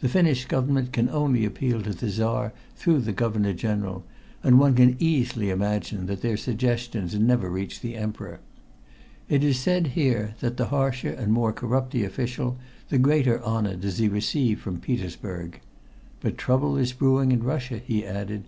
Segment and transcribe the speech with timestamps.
[0.00, 4.04] The Finnish Government can only appeal to the Czar through the Governor General,
[4.42, 8.40] and one can easily imagine that their suggestions never reach the Emperor.
[9.30, 12.58] It is said here that the harsher and more corrupt the official,
[12.90, 15.58] the greater honor does he receive from Petersburg.
[16.20, 18.44] But trouble is brewing for Russia," he added.